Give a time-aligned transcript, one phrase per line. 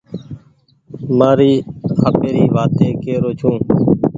[1.17, 1.53] مآري
[2.09, 3.59] آپيري وآتي ڪي رو ڇون.